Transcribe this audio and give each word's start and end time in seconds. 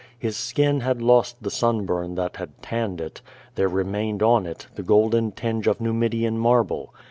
His 0.17 0.35
skin 0.35 0.79
had 0.79 0.99
lost 0.99 1.43
the 1.43 1.51
sun 1.51 1.85
bum 1.85 2.15
that 2.15 2.37
had 2.37 2.59
tanned 2.63 2.99
it. 2.99 3.21
There 3.53 3.67
remained 3.67 4.23
on 4.23 4.47
it 4.47 4.65
the 4.73 4.81
golden 4.81 5.31
tinge 5.31 5.67
of 5.67 5.77
Xumidian 5.77 6.37
marble. 6.39 6.91